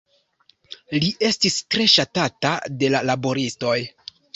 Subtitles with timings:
[1.03, 3.81] Li estis tre ŝatata de la laboristoj.